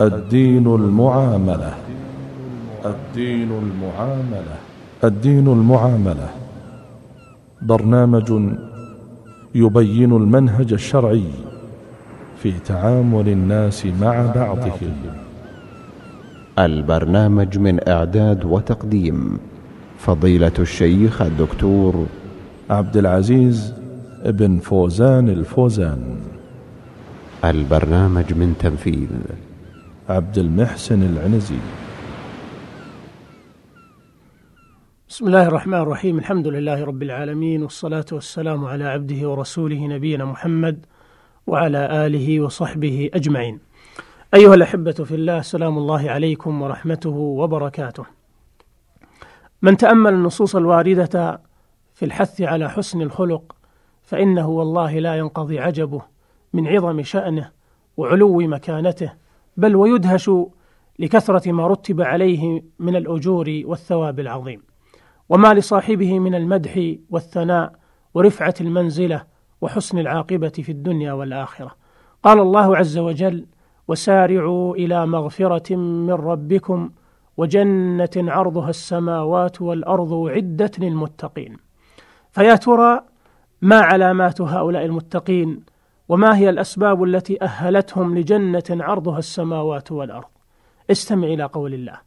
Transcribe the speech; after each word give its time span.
الدين 0.00 0.66
المعاملة. 0.66 1.74
الدين 2.84 3.50
المعاملة. 3.52 4.56
الدين 5.04 5.46
المعاملة. 5.48 6.28
برنامج 7.62 8.32
يبين 9.54 10.12
المنهج 10.12 10.72
الشرعي 10.72 11.30
في 12.42 12.52
تعامل 12.64 13.28
الناس 13.28 13.86
مع 13.86 14.32
بعضهم. 14.34 14.92
البرنامج 16.58 17.58
من 17.58 17.88
إعداد 17.88 18.44
وتقديم 18.44 19.38
فضيلة 19.98 20.52
الشيخ 20.58 21.22
الدكتور 21.22 22.06
عبد 22.70 22.96
العزيز 22.96 23.74
بن 24.24 24.58
فوزان 24.58 25.28
الفوزان. 25.28 26.16
البرنامج 27.44 28.34
من 28.34 28.54
تنفيذ 28.58 29.08
عبد 30.10 30.38
المحسن 30.38 31.02
العنزي. 31.02 31.58
بسم 35.08 35.26
الله 35.26 35.46
الرحمن 35.46 35.78
الرحيم. 35.78 36.18
الحمد 36.18 36.46
لله 36.46 36.84
رب 36.84 37.02
العالمين 37.02 37.62
والصلاة 37.62 38.04
والسلام 38.12 38.64
على 38.64 38.84
عبده 38.84 39.28
ورسوله 39.28 39.86
نبينا 39.86 40.24
محمد 40.24 40.86
وعلى 41.46 42.06
آله 42.06 42.40
وصحبه 42.40 43.10
أجمعين. 43.14 43.58
أيها 44.34 44.54
الأحبة 44.54 44.92
في 44.92 45.14
الله 45.14 45.40
سلام 45.40 45.78
الله 45.78 46.10
عليكم 46.10 46.62
ورحمته 46.62 47.10
وبركاته. 47.10 48.04
من 49.62 49.76
تأمل 49.76 50.12
النصوص 50.12 50.56
الواردة 50.56 51.40
في 51.94 52.04
الحث 52.04 52.40
على 52.40 52.70
حسن 52.70 53.02
الخلق 53.02 53.56
فإنه 54.02 54.48
والله 54.48 54.98
لا 54.98 55.14
ينقضي 55.16 55.58
عجبه 55.58 56.02
من 56.52 56.66
عظم 56.66 57.02
شأنه 57.02 57.50
وعلو 57.96 58.38
مكانته 58.38 59.12
بل 59.60 59.76
ويدهش 59.76 60.30
لكثرة 60.98 61.52
ما 61.52 61.66
رتب 61.66 62.00
عليه 62.00 62.62
من 62.78 62.96
الأجور 62.96 63.62
والثواب 63.64 64.20
العظيم. 64.20 64.62
وما 65.28 65.54
لصاحبه 65.54 66.18
من 66.18 66.34
المدح 66.34 66.94
والثناء 67.10 67.72
ورفعة 68.14 68.54
المنزلة 68.60 69.24
وحسن 69.60 69.98
العاقبة 69.98 70.48
في 70.48 70.72
الدنيا 70.72 71.12
والآخرة. 71.12 71.70
قال 72.22 72.40
الله 72.40 72.76
عز 72.76 72.98
وجل 72.98 73.46
وسارعوا 73.88 74.74
إلى 74.74 75.06
مغفرة 75.06 75.76
من 75.76 76.12
ربكم 76.12 76.90
وجنة 77.36 78.10
عرضها 78.16 78.70
السماوات 78.70 79.62
والأرض 79.62 80.12
عدة 80.28 80.70
للمتقين. 80.78 81.56
فيا 82.30 82.54
ترى 82.54 83.00
ما 83.62 83.80
علامات 83.80 84.40
هؤلاء 84.40 84.84
المتقين 84.84 85.60
وما 86.10 86.36
هي 86.36 86.50
الأسباب 86.50 87.04
التي 87.04 87.42
أهلتهم 87.42 88.18
لجنة 88.18 88.64
عرضها 88.70 89.18
السماوات 89.18 89.92
والأرض؟ 89.92 90.28
استمع 90.90 91.26
إلى 91.26 91.44
قول 91.44 91.74
الله 91.74 91.98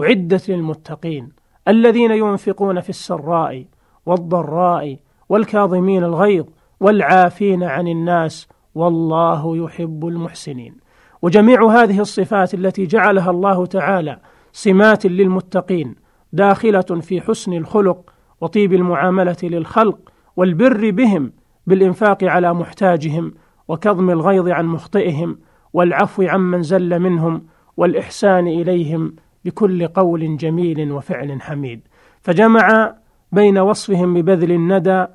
أعدت 0.00 0.48
للمتقين 0.48 1.28
الذين 1.68 2.10
ينفقون 2.10 2.80
في 2.80 2.90
السراء 2.90 3.64
والضراء 4.06 4.96
والكاظمين 5.28 6.04
الغيظ 6.04 6.44
والعافين 6.80 7.62
عن 7.62 7.88
الناس 7.88 8.48
والله 8.74 9.56
يحب 9.56 10.06
المحسنين. 10.06 10.76
وجميع 11.22 11.66
هذه 11.66 12.00
الصفات 12.00 12.54
التي 12.54 12.86
جعلها 12.86 13.30
الله 13.30 13.66
تعالى 13.66 14.18
سمات 14.52 15.06
للمتقين 15.06 15.94
داخلة 16.32 17.00
في 17.00 17.20
حسن 17.20 17.52
الخلق 17.52 18.10
وطيب 18.40 18.72
المعاملة 18.72 19.36
للخلق 19.42 19.98
والبر 20.36 20.90
بهم 20.90 21.32
بالإنفاق 21.66 22.24
على 22.24 22.54
محتاجهم 22.54 23.34
وكظم 23.68 24.10
الغيظ 24.10 24.48
عن 24.48 24.66
مخطئهم 24.66 25.38
والعفو 25.72 26.22
عمن 26.22 26.62
زل 26.62 26.98
منهم 26.98 27.46
والإحسان 27.76 28.46
إليهم 28.46 29.16
بكل 29.44 29.86
قول 29.86 30.36
جميل 30.36 30.92
وفعل 30.92 31.42
حميد. 31.42 31.80
فجمع 32.22 32.94
بين 33.32 33.58
وصفهم 33.58 34.14
ببذل 34.14 34.52
الندى 34.52 35.06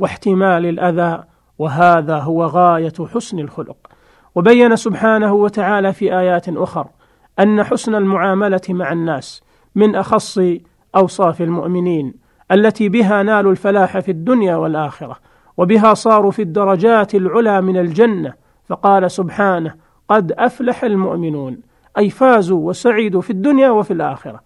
واحتمال 0.00 0.66
الأذى 0.66 1.24
وهذا 1.58 2.18
هو 2.18 2.44
غاية 2.44 2.92
حسن 3.14 3.38
الخلق. 3.38 3.76
وبين 4.34 4.76
سبحانه 4.76 5.32
وتعالى 5.32 5.92
في 5.92 6.18
آيات 6.18 6.48
أخر 6.48 6.86
أن 7.38 7.64
حسن 7.64 7.94
المعاملة 7.94 8.60
مع 8.68 8.92
الناس 8.92 9.42
من 9.74 9.94
أخص 9.94 10.40
أوصاف 10.96 11.42
المؤمنين 11.42 12.14
التي 12.52 12.88
بها 12.88 13.22
نالوا 13.22 13.50
الفلاح 13.50 13.98
في 13.98 14.10
الدنيا 14.10 14.56
والآخرة. 14.56 15.16
وبها 15.60 15.94
صاروا 15.94 16.30
في 16.30 16.42
الدرجات 16.42 17.14
العلى 17.14 17.60
من 17.60 17.76
الجنة. 17.76 18.32
فقال 18.68 19.10
سبحانه 19.10 19.74
قد 20.08 20.32
أفلح 20.32 20.84
المؤمنون 20.84 21.58
أي 21.98 22.10
فازوا 22.10 22.68
وسعدوا 22.68 23.20
في 23.20 23.30
الدنيا 23.30 23.70
وفي 23.70 23.92
الآخرة. 23.92 24.40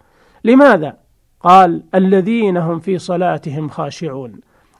لماذا؟ 0.44 0.96
قال 1.40 1.82
الذين 1.94 2.56
هم 2.56 2.78
في 2.78 2.98
صلاتهم 2.98 3.68
خاشعون 3.68 4.32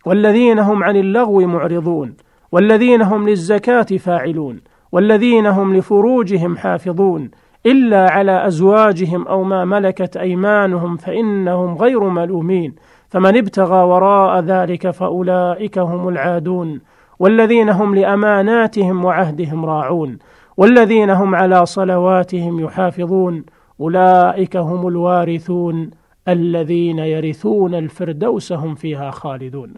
والذين 0.07 0.59
هم 0.59 0.85
عن 0.85 0.97
اللغو 0.97 1.41
معرضون 1.41 2.15
والذين 2.53 3.03
هم 3.03 3.29
للزكاة 3.29 3.83
فاعلون 3.83 4.61
والذين 4.93 5.47
هم 5.47 5.77
لفروجهم 5.77 6.57
حافظون 6.57 7.31
إلا 7.67 8.11
على 8.11 8.47
أزواجهم 8.47 9.29
أو 9.29 9.45
ما 9.45 9.65
ملكت 9.65 10.17
أيمانهم 10.17 10.97
فإنهم 10.97 11.75
غير 11.75 12.01
ملومين. 12.09 12.75
فمن 13.15 13.37
ابتغى 13.37 13.85
وراء 13.85 14.41
ذلك 14.41 14.91
فأولئك 14.91 15.79
هم 15.79 16.09
العادون 16.09 16.81
والذين 17.19 17.69
هم 17.69 17.95
لأماناتهم 17.95 19.05
وعهدهم 19.05 19.65
راعون 19.65 20.19
والذين 20.57 21.11
هم 21.11 21.35
على 21.35 21.67
صلواتهم 21.67 22.61
يحافظون 22.61 23.45
أولئك 23.81 24.57
هم 24.57 24.89
الوارثون 24.89 25.91
الذين 26.29 26.99
يرثون 26.99 27.75
الفردوس 27.75 28.53
هم 28.53 28.75
فيها 28.75 29.11
خالدون. 29.11 29.75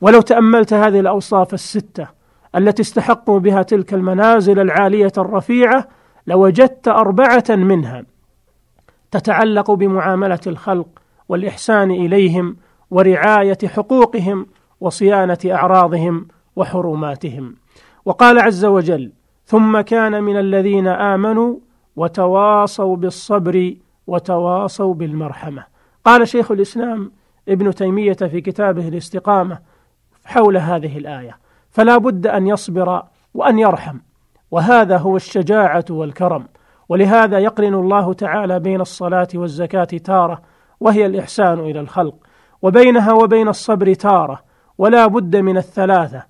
ولو 0.00 0.20
تأملت 0.20 0.72
هذه 0.72 1.00
الأوصاف 1.00 1.54
الستة 1.54 2.08
التي 2.56 2.82
استحقوا 2.82 3.38
بها 3.38 3.62
تلك 3.62 3.94
المنازل 3.94 4.60
العالية 4.60 5.12
الرفيعة 5.18 5.88
لوجدت 6.26 6.88
أربعة 6.88 7.44
منها 7.50 8.04
تتعلق 9.10 9.70
بمعاملة 9.70 10.40
الخلق 10.46 11.03
والإحسان 11.28 11.90
إليهم 11.90 12.56
ورعاية 12.90 13.58
حقوقهم 13.64 14.46
وصيانة 14.80 15.38
أعراضهم 15.46 16.28
وحرماتهم. 16.56 17.54
وقال 18.04 18.38
عز 18.38 18.64
وجل 18.64 19.12
ثم 19.46 19.80
كان 19.80 20.24
من 20.24 20.38
الذين 20.38 20.86
آمنوا 20.86 21.56
وتواصوا 21.96 22.96
بالصبر 22.96 23.74
وتواصوا 24.06 24.94
بالمرحمة 24.94 25.64
قال 26.04 26.28
شيخ 26.28 26.50
الإسلام 26.50 27.12
ابن 27.48 27.74
تيمية 27.74 28.12
في 28.12 28.40
كتابه 28.40 28.88
الاستقامة 28.88 29.58
حول 30.24 30.56
هذه 30.56 30.98
الآية 30.98 31.38
فلا 31.70 31.98
بد 31.98 32.26
أن 32.26 32.46
يصبر 32.46 33.02
وأن 33.34 33.58
يرحم 33.58 33.98
وهذا 34.50 34.96
هو 34.96 35.16
الشجاعة 35.16 35.84
والكرم 35.90 36.46
ولهذا 36.88 37.38
يقرن 37.38 37.74
الله 37.74 38.12
تعالى 38.12 38.60
بين 38.60 38.80
الصلاة 38.80 39.28
والزكاة 39.34 39.84
تارة 39.84 40.42
وهي 40.84 41.06
الإحسان 41.06 41.60
إلى 41.60 41.80
الخلق 41.80 42.14
وبينها 42.62 43.12
وبين 43.12 43.48
الصبر 43.48 43.94
تارة 43.94 44.42
ولا 44.78 45.06
بد 45.06 45.36
من 45.36 45.56
الثلاثة 45.56 46.22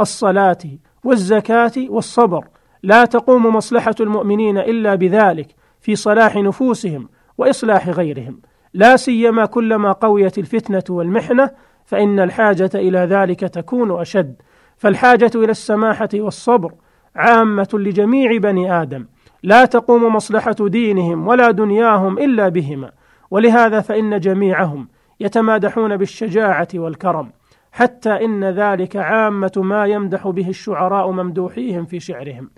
الصلاة 0.00 0.58
والزكاة 1.04 1.72
والصبر. 1.88 2.44
لا 2.82 3.04
تقوم 3.04 3.56
مصلحة 3.56 3.94
المؤمنين 4.00 4.58
إلا 4.58 4.94
بذلك 4.94 5.54
في 5.80 5.96
صلاح 5.96 6.36
نفوسهم 6.36 7.08
وإصلاح 7.38 7.88
غيرهم. 7.88 8.40
لا 8.74 8.96
سيما 8.96 9.46
كلما 9.46 9.92
قويت 9.92 10.38
الفتنة 10.38 10.84
والمحنة 10.90 11.50
فإن 11.84 12.20
الحاجة 12.20 12.70
إلى 12.74 12.98
ذلك 12.98 13.40
تكون 13.40 14.00
أشد. 14.00 14.34
فالحاجة 14.76 15.30
إلى 15.34 15.50
السماحة 15.50 16.08
والصبر 16.14 16.72
عامة 17.16 17.68
لجميع 17.74 18.36
بني 18.36 18.82
آدم. 18.82 19.06
لا 19.42 19.64
تقوم 19.64 20.16
مصلحة 20.16 20.56
دينهم 20.60 21.28
ولا 21.28 21.50
دنياهم 21.50 22.18
إلا 22.18 22.48
بهما. 22.48 22.92
ولهذا 23.32 23.80
فإن 23.80 24.20
جميعهم 24.20 24.88
يتمادحون 25.20 25.96
بالشجاعة 25.96 26.68
والكرم 26.74 27.32
حتى 27.72 28.24
إن 28.24 28.44
ذلك 28.44 28.96
عامة 28.96 29.52
ما 29.56 29.86
يمدح 29.86 30.28
به 30.28 30.48
الشعراء 30.48 31.10
ممدوحيهم 31.10 31.84
في 31.84 32.00
شعرهم. 32.00 32.50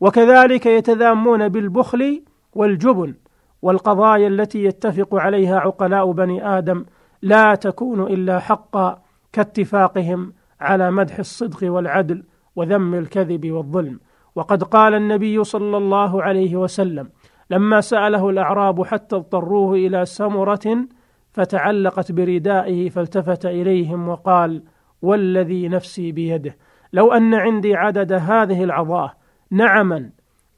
وكذلك 0.00 0.66
يتذامون 0.66 1.48
بالبخل 1.48 2.22
والجبن 2.54 3.14
والقضايا 3.62 4.28
التي 4.28 4.64
يتفق 4.64 5.14
عليها 5.14 5.58
عقلاء 5.58 6.12
بني 6.12 6.58
آدم 6.58 6.84
لا 7.22 7.54
تكون 7.54 8.02
إلا 8.02 8.38
حقا 8.38 9.02
كاتفاقهم 9.32 10.32
على 10.60 10.90
مدح 10.90 11.18
الصدق 11.18 11.72
والعدل 11.72 12.24
وذم 12.56 12.94
الكذب 12.94 13.50
والظلم. 13.50 14.00
وقد 14.34 14.62
قال 14.62 14.94
النبي 14.94 15.44
صلى 15.44 15.76
الله 15.76 16.22
عليه 16.22 16.56
وسلم 16.56 17.08
لما 17.50 17.80
سأله 17.80 18.30
الأعراب 18.30 18.82
حتى 18.82 19.16
اضطروه 19.16 19.74
إلى 19.74 20.04
سمرة 20.04 20.86
فتعلقت 21.32 22.12
بردائه 22.12 22.88
فالتفت 22.88 23.46
إليهم 23.46 24.08
وقال 24.08 24.62
والذي 25.02 25.68
نفسي 25.68 26.12
بيده. 26.12 26.56
لو 26.92 27.12
أن 27.12 27.34
عندي 27.34 27.74
عدد 27.74 28.12
هذه 28.12 28.64
العظاه 28.64 29.12
نعما 29.50 30.10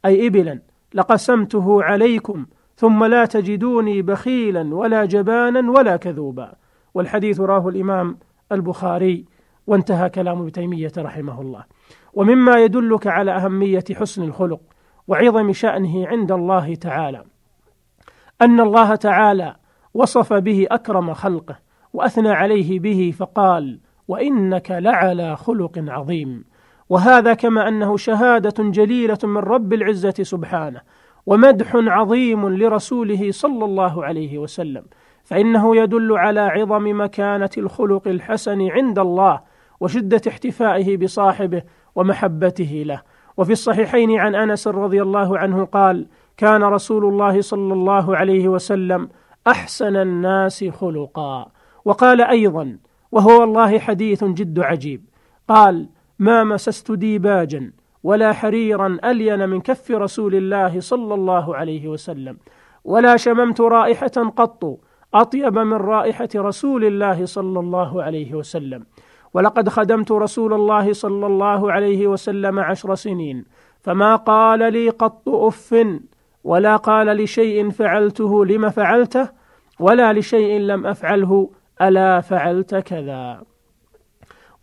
أي 0.04 0.26
إبلا 0.26 0.60
لقسمته 0.94 1.82
عليكم 1.82 2.46
ثم 2.76 3.04
لا 3.04 3.24
تجدوني 3.24 4.02
بخيلا 4.02 4.74
ولا 4.74 5.04
جبانا 5.04 5.70
ولا 5.70 5.96
كذوبا. 5.96 6.52
والحديث 6.94 7.40
راه 7.40 7.68
الإمام 7.68 8.18
البخاري 8.52 9.24
وانتهى 9.66 10.10
كلام 10.10 10.38
ابن 10.38 10.52
تيمية 10.52 10.92
رحمه 10.98 11.40
الله. 11.40 11.64
ومما 12.14 12.58
يدلك 12.58 13.06
على 13.06 13.36
أهمية 13.36 13.84
حسن 13.94 14.22
الخلق 14.22 14.60
وعظم 15.08 15.52
شأنه 15.52 16.06
عند 16.06 16.32
الله 16.32 16.74
تعالى. 16.74 17.24
أن 18.42 18.60
الله 18.60 18.94
تعالى 18.94 19.56
وصف 19.94 20.32
به 20.32 20.66
أكرم 20.70 21.14
خلقه 21.14 21.58
وأثنى 21.92 22.30
عليه 22.30 22.80
به 22.80 23.14
فقال 23.18 23.80
وإنك 24.08 24.70
لعلى 24.70 25.36
خلق 25.36 25.84
عظيم. 25.88 26.44
وهذا 26.88 27.34
كما 27.34 27.68
أنه 27.68 27.96
شهادة 27.96 28.70
جليلة 28.70 29.18
من 29.24 29.38
رب 29.38 29.72
العزة 29.72 30.14
سبحانه 30.22 30.80
ومدح 31.26 31.72
عظيم 31.74 32.48
لرسوله 32.48 33.30
صلى 33.30 33.64
الله 33.64 34.04
عليه 34.04 34.38
وسلم. 34.38 34.84
فإنه 35.24 35.76
يدل 35.76 36.12
على 36.12 36.40
عظم 36.40 37.00
مكانة 37.00 37.50
الخلق 37.58 38.08
الحسن 38.08 38.70
عند 38.70 38.98
الله 38.98 39.40
وشدة 39.80 40.20
احتفائه 40.28 40.96
بصاحبه 40.96 41.62
ومحبته 41.94 42.82
له. 42.86 43.02
وفي 43.36 43.52
الصحيحين 43.52 44.18
عن 44.18 44.34
أنس 44.34 44.68
رضي 44.68 45.02
الله 45.02 45.38
عنه 45.38 45.64
قال 45.64 46.06
كان 46.36 46.62
رسول 46.64 47.04
الله 47.04 47.40
صلى 47.40 47.72
الله 47.72 48.16
عليه 48.16 48.48
وسلم 48.48 49.08
أحسن 49.46 49.96
الناس 49.96 50.64
خلقا. 50.64 51.46
وقال 51.84 52.20
أيضا 52.20 52.78
وهو 53.12 53.40
والله 53.40 53.78
حديث 53.78 54.24
جد 54.24 54.60
عجيب. 54.60 55.04
قال 55.48 55.88
ما 56.18 56.44
مسست 56.44 56.92
ديباجا 56.92 57.72
ولا 58.02 58.32
حريرا 58.32 58.98
ألين 59.04 59.48
من 59.48 59.60
كف 59.60 59.90
رسول 59.90 60.34
الله 60.34 60.80
صلى 60.80 61.14
الله 61.14 61.56
عليه 61.56 61.88
وسلم 61.88 62.36
ولا 62.84 63.16
شممت 63.16 63.60
رائحة 63.60 64.32
قط 64.36 64.80
أطيب 65.14 65.58
من 65.58 65.72
رائحة 65.72 66.28
رسول 66.36 66.84
الله 66.84 67.26
صلى 67.26 67.60
الله 67.60 68.02
عليه 68.02 68.34
وسلم. 68.34 68.86
ولقد 69.34 69.68
خدمت 69.68 70.12
رسول 70.12 70.54
الله 70.54 70.92
صلى 70.92 71.26
الله 71.26 71.72
عليه 71.72 72.06
وسلم 72.06 72.58
عشر 72.58 72.94
سنين 72.94 73.44
فما 73.80 74.16
قال 74.16 74.72
لي 74.72 74.88
قط 74.88 75.28
أف 75.28 75.86
ولا 76.44 76.76
قال 76.76 77.06
لشيء 77.06 77.70
فعلته 77.70 78.46
لم 78.46 78.70
فعلته 78.70 79.28
ولا 79.80 80.12
لشيء 80.12 80.60
لم 80.60 80.86
أفعله 80.86 81.50
ألا 81.82 82.20
فعلت 82.20 82.74
كذا. 82.74 83.42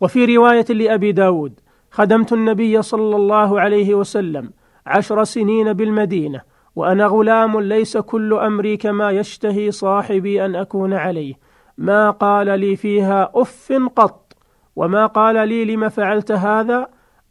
وفي 0.00 0.36
رواية 0.36 0.64
لأبي 0.70 1.12
داود 1.12 1.60
خدمت 1.90 2.32
النبي 2.32 2.82
صلى 2.82 3.16
الله 3.16 3.60
عليه 3.60 3.94
وسلم 3.94 4.50
عشر 4.86 5.24
سنين 5.24 5.72
بالمدينة 5.72 6.40
وأنا 6.76 7.06
غلام 7.06 7.60
ليس 7.60 7.96
كل 7.96 8.34
أمري 8.34 8.76
كما 8.76 9.10
يشتهي 9.10 9.70
صاحبي 9.70 10.44
أن 10.44 10.56
أكون 10.56 10.92
عليه 10.92 11.34
ما 11.78 12.10
قال 12.10 12.60
لي 12.60 12.76
فيها 12.76 13.32
أف 13.34 13.72
قط. 13.96 14.29
وما 14.76 15.06
قال 15.06 15.48
لي 15.48 15.64
لم 15.64 15.88
فعلت 15.88 16.32
هذا 16.32 16.88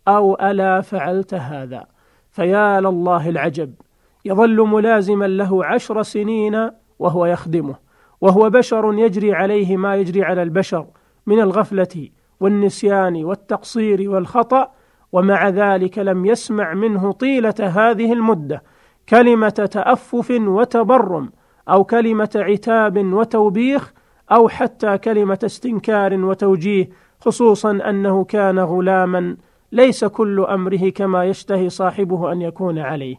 أو 0.08 0.36
ألا 0.36 0.82
فعلت 0.82 1.34
هذا. 1.34 1.86
فيا 2.32 2.82
لله 2.82 3.30
العجب. 3.30 3.74
يظل 4.26 4.62
ملازما 4.62 5.26
له 5.26 5.66
عشر 5.66 6.02
سنين 6.04 6.70
وهو 7.00 7.26
يخدمه. 7.26 7.76
وهو 8.22 8.50
بشر 8.50 8.94
يجري 8.94 9.34
عليه 9.34 9.78
ما 9.78 9.96
يجري 9.96 10.24
على 10.24 10.44
البشر 10.44 10.86
من 11.26 11.40
الغفلة 11.40 12.10
والنسيان 12.40 13.26
والتقصير 13.26 14.10
والخطأ 14.10 14.72
ومع 15.12 15.50
ذلك 15.50 16.00
لم 16.00 16.26
يسمع 16.26 16.74
منه 16.74 17.12
طيلة 17.12 17.56
هذه 17.60 18.14
المدة. 18.14 18.64
كلمة 19.10 19.50
تأفف 19.50 20.32
وتبرم 20.32 21.30
أو 21.70 21.84
كلمة 21.84 22.30
عتاب 22.36 23.14
وتوبيخ 23.14 23.94
أو 24.32 24.50
حتى 24.50 24.98
كلمة 24.98 25.40
استنكار 25.46 26.14
وتوجيه 26.14 26.90
خصوصا 27.22 27.72
أنه 27.72 28.24
كان 28.24 28.60
غلاما 28.60 29.38
ليس 29.72 30.06
كل 30.06 30.40
أمره 30.40 30.90
كما 30.90 31.26
يشتهي 31.26 31.70
صاحبه 31.70 32.32
أن 32.32 32.42
يكون 32.42 32.80
عليه. 32.80 33.16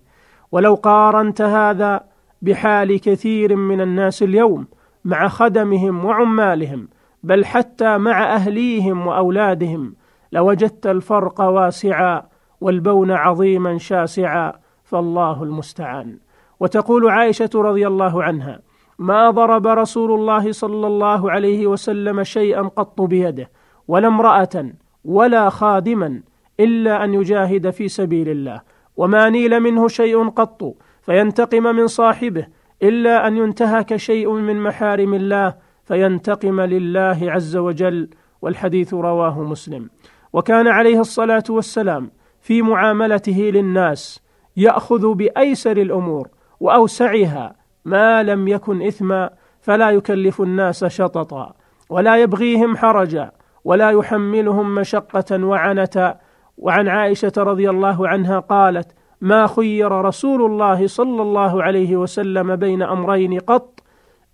ولو 0.52 0.74
قارنت 0.74 1.42
هذا 1.42 2.00
بحال 2.42 3.00
كثير 3.00 3.56
من 3.56 3.80
الناس 3.80 4.22
اليوم 4.22 4.66
مع 5.04 5.28
خدمهم 5.28 6.04
وعمالهم 6.04 6.88
بل 7.22 7.44
حتى 7.44 7.98
مع 7.98 8.34
أهليهم 8.34 9.06
وأولادهم 9.06 9.94
لوجدت 10.32 10.86
الفرق 10.86 11.40
واسعا 11.40 12.22
والبون 12.60 13.10
عظيما 13.10 13.78
شاسعا 13.78 14.52
فالله 14.84 15.42
المستعان. 15.42 16.18
وتقول 16.60 17.10
عائشة 17.10 17.50
رضي 17.54 17.86
الله 17.86 18.22
عنها 18.22 18.60
ما 18.98 19.30
ضرب 19.30 19.66
رسول 19.66 20.12
الله 20.12 20.52
صلى 20.52 20.86
الله 20.86 21.30
عليه 21.30 21.66
وسلم 21.66 22.22
شيئا 22.22 22.62
قط 22.62 23.00
بيده 23.00 23.50
ولا 23.90 24.08
امرأة 24.08 24.72
ولا 25.04 25.48
خادما 25.48 26.22
إلا 26.60 27.04
أن 27.04 27.14
يجاهد 27.14 27.70
في 27.70 27.88
سبيل 27.88 28.28
الله 28.28 28.60
وما 28.96 29.28
نيل 29.28 29.60
منه 29.60 29.88
شيء 29.88 30.28
قط 30.28 30.74
فينتقم 31.02 31.62
من 31.62 31.86
صاحبه 31.86 32.46
إلا 32.82 33.26
أن 33.26 33.36
ينتهك 33.36 33.96
شيء 33.96 34.32
من 34.32 34.62
محارم 34.62 35.14
الله 35.14 35.54
فينتقم 35.84 36.60
لله 36.60 37.18
عز 37.22 37.56
وجل 37.56 38.08
والحديث 38.42 38.94
رواه 38.94 39.42
مسلم. 39.42 39.90
وكان 40.32 40.68
عليه 40.68 41.00
الصلاة 41.00 41.44
والسلام 41.50 42.10
في 42.40 42.62
معاملته 42.62 43.50
للناس 43.54 44.20
يأخذ 44.56 45.14
بأيسر 45.14 45.76
الأمور 45.76 46.28
وأوسعها 46.60 47.54
ما 47.84 48.22
لم 48.22 48.48
يكن 48.48 48.82
إثما 48.82 49.30
فلا 49.60 49.90
يكلف 49.90 50.40
الناس 50.40 50.84
شططا 50.84 51.54
ولا 51.88 52.16
يبغيهم 52.16 52.76
حرجا. 52.76 53.39
ولا 53.64 53.90
يحملهم 53.90 54.74
مشقة 54.74 55.44
وعنة 55.44 56.14
وعن 56.58 56.88
عائشة 56.88 57.32
رضي 57.36 57.70
الله 57.70 58.08
عنها 58.08 58.38
قالت 58.38 58.92
ما 59.20 59.46
خير 59.46 59.92
رسول 59.92 60.42
الله 60.42 60.86
صلى 60.86 61.22
الله 61.22 61.62
عليه 61.62 61.96
وسلم 61.96 62.56
بين 62.56 62.82
أمرين 62.82 63.38
قط 63.38 63.80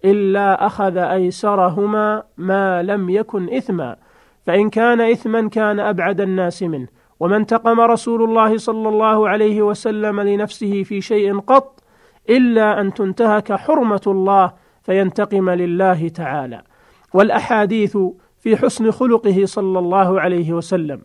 إلا 0.05 0.67
أخذ 0.67 0.97
أيسرهما 0.97 2.23
ما 2.37 2.83
لم 2.83 3.11
يكن 3.11 3.55
إثما 3.55 3.97
فإن 4.47 4.71
كان 4.71 5.01
إثما 5.01 5.49
كان 5.49 5.81
أبعد 5.81 6.21
الناس 6.21 6.63
منه 6.63 6.89
وما 7.21 7.37
انتقم 7.37 7.81
رسول 7.81 8.23
الله 8.23 8.59
صلى 8.59 8.89
الله 8.89 9.29
عليه 9.29 9.63
وسلم 9.63 10.21
لنفسه 10.21 10.83
في 10.83 11.01
شيء 11.01 11.39
قط 11.39 11.81
إلا 12.29 12.81
أن 12.81 12.95
تنتهك 12.95 13.53
حرمة 13.53 14.01
الله 14.07 14.53
فينتقم 14.83 15.51
لله 15.51 16.09
تعالى 16.09 16.63
والأحاديث 17.15 17.99
في 18.47 18.57
حسن 18.57 18.91
خلقه 18.91 19.45
صلى 19.45 19.79
الله 19.79 20.21
عليه 20.21 20.53
وسلم 20.53 21.03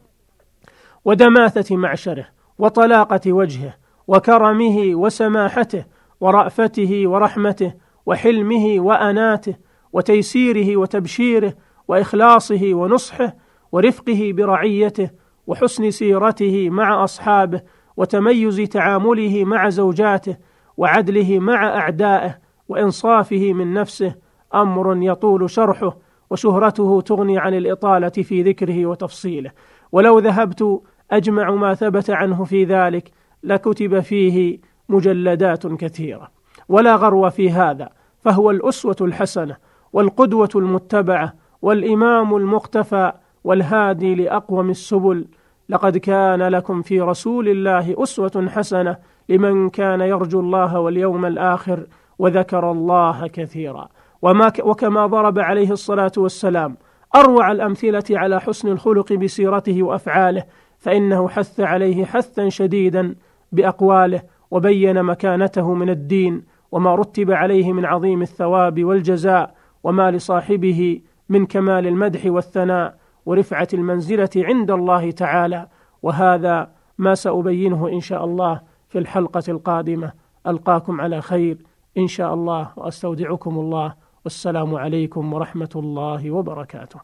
ودماثة 1.06 1.76
معشره 1.76 2.28
وطلاقة 2.60 3.34
وجهه 3.34 3.74
وكرمه 4.08 4.96
وسماحته 4.96 5.86
ورأفته 6.20 7.04
ورحمته 7.06 7.74
وحلمه 8.06 8.76
وأناته 8.80 9.56
وتيسيره 9.94 10.78
وتبشيره 10.78 11.54
وإخلاصه 11.88 12.74
ونصحه 12.74 13.36
ورفقه 13.72 14.32
برعيته 14.34 15.10
وحسن 15.48 15.92
سيرته 15.92 16.70
مع 16.70 17.04
أصحابه 17.04 17.62
وتميز 17.98 18.62
تعامله 18.62 19.46
مع 19.46 19.70
زوجاته 19.70 20.38
وعدله 20.78 21.40
مع 21.40 21.78
أعدائه 21.78 22.38
وإنصافه 22.70 23.54
من 23.54 23.74
نفسه 23.74 24.16
أمر 24.54 24.98
يطول 25.04 25.50
شرحه. 25.50 26.11
وشهرته 26.32 27.02
تغني 27.02 27.40
عن 27.40 27.54
الإطالة 27.54 28.10
في 28.10 28.42
ذكره 28.42 28.86
وتفصيله. 28.86 29.52
ولو 29.92 30.20
ذهبت 30.20 30.82
أجمع 31.12 31.52
ما 31.52 31.74
ثبت 31.74 32.10
عنه 32.10 32.44
في 32.44 32.64
ذلك 32.64 33.12
لكتب 33.44 34.00
فيه 34.00 34.60
مجلدات 34.90 35.68
كثيرة. 35.68 36.32
ولا 36.70 36.96
غرو 36.96 37.30
في 37.30 37.52
هذا 37.52 37.90
فهو 38.20 38.52
الأسوة 38.52 38.96
الحسنة 39.02 39.56
والقدوة 39.94 40.50
المتبعة 40.56 41.34
والإمام 41.62 42.36
المقتفى 42.36 43.12
والهادي 43.44 44.16
لأقوم 44.16 44.70
السبل. 44.70 45.26
لقد 45.70 45.98
كان 45.98 46.42
لكم 46.42 46.82
في 46.82 47.02
رسول 47.02 47.50
الله 47.50 48.04
أسوة 48.04 48.48
حسنة 48.50 48.98
لمن 49.30 49.70
كان 49.70 50.02
يرجو 50.02 50.40
الله 50.40 50.80
واليوم 50.80 51.26
الآخر 51.26 51.88
وذكر 52.20 52.72
الله 52.72 53.28
كثيرا. 53.28 53.90
وما 54.22 54.52
وكما 54.64 55.06
ضرب 55.06 55.40
عليه 55.40 55.72
الصلاة 55.72 56.12
والسلام 56.18 56.78
أروع 57.16 57.52
الأمثلة 57.52 58.04
على 58.12 58.42
حسن 58.42 58.68
الخلق 58.68 59.14
بسيرته 59.14 59.84
وأفعاله 59.84 60.44
فإنه 60.78 61.28
حث 61.30 61.60
عليه 61.60 62.06
حثا 62.06 62.50
شديدا 62.50 63.16
بأقواله 63.52 64.22
وبين 64.52 65.04
مكانته 65.04 65.74
من 65.74 65.90
الدين 65.90 66.44
وما 66.72 66.96
رتب 66.96 67.32
عليه 67.32 67.74
من 67.74 67.86
عظيم 67.86 68.22
الثواب 68.22 68.84
والجزاء 68.84 69.56
وما 69.84 70.12
لصاحبه 70.12 71.02
من 71.30 71.46
كمال 71.46 71.88
المدح 71.88 72.26
والثناء 72.26 72.98
ورفعة 73.26 73.68
المنزلة 73.74 74.30
عند 74.36 74.72
الله 74.72 75.12
تعالى. 75.12 75.68
وهذا 76.04 76.72
ما 76.98 77.16
سأبينه 77.16 77.88
إن 77.88 78.00
شاء 78.00 78.26
الله 78.26 78.62
في 78.90 79.00
الحلقة 79.00 79.44
القادمة. 79.50 80.12
ألقاكم 80.48 81.02
على 81.02 81.22
خير 81.22 81.58
إن 81.98 82.08
شاء 82.08 82.34
الله 82.34 82.70
وأستودعكم 82.76 83.60
الله. 83.60 83.94
والسلام 84.26 84.76
عليكم 84.76 85.34
ورحمة 85.34 85.70
الله 85.76 86.32
وبركاته. 86.32 87.00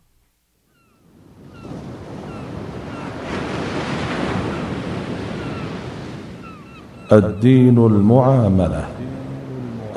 الدين 7.11 7.77
المعاملة. 7.77 8.85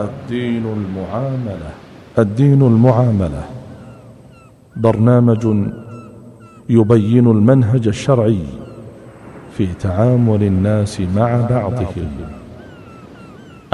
الدين 0.01 0.65
المعاملة. 0.65 1.71
الدين 2.19 2.63
المعاملة. 2.63 3.45
برنامج 4.77 5.45
يبين 6.69 7.27
المنهج 7.31 7.89
الشرعي 7.89 8.47
في 9.53 9.67
تعامل 9.67 10.43
الناس 10.43 11.01
مع 11.01 11.47
بعضهم. 11.51 12.09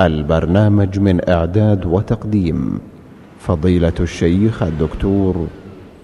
البرنامج 0.01 0.99
من 0.99 1.31
إعداد 1.31 1.87
وتقديم 1.87 2.81
فضيلة 3.41 3.93
الشيخ 4.01 4.63
الدكتور 4.63 5.47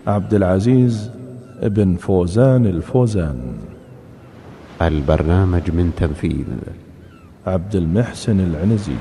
عبد 0.06 0.34
العزيز 0.34 1.10
بن 1.62 1.96
فوزان 1.96 2.66
الفوزان. 2.66 3.40
البرنامج 4.82 5.70
من 5.70 5.92
تنفيذ 5.96 6.46
عبد 7.46 7.76
المحسن 7.76 8.40
العنزي. 8.40 8.96